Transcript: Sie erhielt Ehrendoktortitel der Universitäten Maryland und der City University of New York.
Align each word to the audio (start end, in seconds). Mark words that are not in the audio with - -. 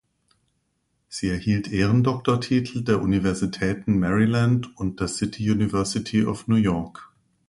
Sie 1.09 1.29
erhielt 1.29 1.71
Ehrendoktortitel 1.71 2.81
der 2.83 3.03
Universitäten 3.03 3.99
Maryland 3.99 4.75
und 4.75 4.99
der 4.99 5.07
City 5.07 5.51
University 5.51 6.25
of 6.25 6.47
New 6.47 6.55
York. 6.55 7.11